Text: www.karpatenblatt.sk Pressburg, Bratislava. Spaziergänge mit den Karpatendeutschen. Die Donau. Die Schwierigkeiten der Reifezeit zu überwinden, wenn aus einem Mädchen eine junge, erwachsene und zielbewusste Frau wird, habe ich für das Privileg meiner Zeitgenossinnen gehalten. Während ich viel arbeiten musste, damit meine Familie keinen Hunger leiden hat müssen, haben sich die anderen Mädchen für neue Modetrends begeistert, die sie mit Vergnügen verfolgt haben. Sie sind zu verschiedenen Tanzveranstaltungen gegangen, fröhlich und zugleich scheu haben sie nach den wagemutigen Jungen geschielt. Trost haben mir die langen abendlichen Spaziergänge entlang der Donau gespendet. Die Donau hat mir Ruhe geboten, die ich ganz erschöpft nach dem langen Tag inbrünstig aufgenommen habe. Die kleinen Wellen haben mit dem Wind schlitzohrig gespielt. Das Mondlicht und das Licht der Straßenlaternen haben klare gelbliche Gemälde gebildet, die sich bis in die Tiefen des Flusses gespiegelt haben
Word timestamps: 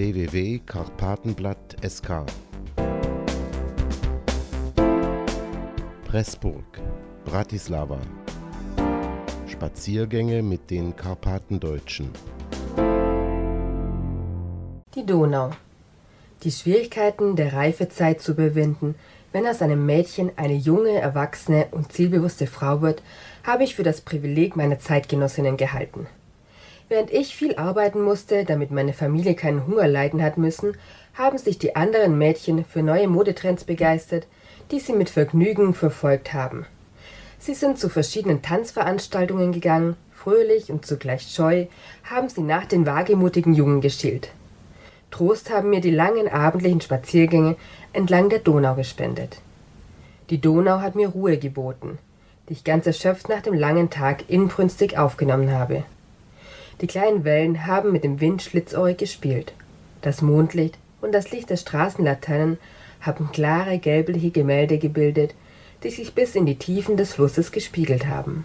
www.karpatenblatt.sk 0.00 2.24
Pressburg, 6.06 6.80
Bratislava. 7.26 7.98
Spaziergänge 9.46 10.42
mit 10.42 10.70
den 10.70 10.96
Karpatendeutschen. 10.96 12.08
Die 14.94 15.04
Donau. 15.04 15.50
Die 16.44 16.50
Schwierigkeiten 16.50 17.36
der 17.36 17.52
Reifezeit 17.52 18.22
zu 18.22 18.32
überwinden, 18.32 18.94
wenn 19.32 19.46
aus 19.46 19.60
einem 19.60 19.84
Mädchen 19.84 20.32
eine 20.36 20.54
junge, 20.54 20.98
erwachsene 20.98 21.66
und 21.72 21.92
zielbewusste 21.92 22.46
Frau 22.46 22.80
wird, 22.80 23.02
habe 23.44 23.64
ich 23.64 23.74
für 23.74 23.82
das 23.82 24.00
Privileg 24.00 24.56
meiner 24.56 24.78
Zeitgenossinnen 24.78 25.58
gehalten. 25.58 26.06
Während 26.90 27.12
ich 27.12 27.36
viel 27.36 27.54
arbeiten 27.54 28.02
musste, 28.02 28.44
damit 28.44 28.72
meine 28.72 28.92
Familie 28.92 29.36
keinen 29.36 29.64
Hunger 29.64 29.86
leiden 29.86 30.24
hat 30.24 30.36
müssen, 30.36 30.76
haben 31.14 31.38
sich 31.38 31.56
die 31.56 31.76
anderen 31.76 32.18
Mädchen 32.18 32.64
für 32.64 32.82
neue 32.82 33.06
Modetrends 33.06 33.62
begeistert, 33.62 34.26
die 34.72 34.80
sie 34.80 34.94
mit 34.94 35.08
Vergnügen 35.08 35.72
verfolgt 35.72 36.32
haben. 36.32 36.66
Sie 37.38 37.54
sind 37.54 37.78
zu 37.78 37.88
verschiedenen 37.88 38.42
Tanzveranstaltungen 38.42 39.52
gegangen, 39.52 39.96
fröhlich 40.12 40.72
und 40.72 40.84
zugleich 40.84 41.22
scheu 41.22 41.66
haben 42.02 42.28
sie 42.28 42.42
nach 42.42 42.66
den 42.66 42.84
wagemutigen 42.86 43.54
Jungen 43.54 43.80
geschielt. 43.80 44.32
Trost 45.12 45.48
haben 45.48 45.70
mir 45.70 45.80
die 45.80 45.92
langen 45.92 46.26
abendlichen 46.26 46.80
Spaziergänge 46.80 47.54
entlang 47.92 48.30
der 48.30 48.40
Donau 48.40 48.74
gespendet. 48.74 49.40
Die 50.28 50.40
Donau 50.40 50.80
hat 50.80 50.96
mir 50.96 51.10
Ruhe 51.10 51.38
geboten, 51.38 51.98
die 52.48 52.54
ich 52.54 52.64
ganz 52.64 52.84
erschöpft 52.88 53.28
nach 53.28 53.42
dem 53.42 53.54
langen 53.54 53.90
Tag 53.90 54.28
inbrünstig 54.28 54.98
aufgenommen 54.98 55.52
habe. 55.52 55.84
Die 56.80 56.86
kleinen 56.86 57.24
Wellen 57.24 57.66
haben 57.66 57.92
mit 57.92 58.04
dem 58.04 58.20
Wind 58.20 58.42
schlitzohrig 58.42 58.96
gespielt. 58.96 59.52
Das 60.00 60.22
Mondlicht 60.22 60.78
und 61.00 61.12
das 61.12 61.30
Licht 61.30 61.50
der 61.50 61.56
Straßenlaternen 61.56 62.58
haben 63.00 63.30
klare 63.32 63.78
gelbliche 63.78 64.30
Gemälde 64.30 64.78
gebildet, 64.78 65.34
die 65.82 65.90
sich 65.90 66.14
bis 66.14 66.34
in 66.34 66.46
die 66.46 66.58
Tiefen 66.58 66.96
des 66.96 67.14
Flusses 67.14 67.52
gespiegelt 67.52 68.06
haben 68.06 68.44